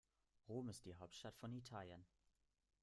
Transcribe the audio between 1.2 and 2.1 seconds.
von Italien.